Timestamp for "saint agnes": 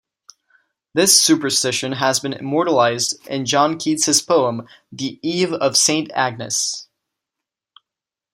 5.77-6.87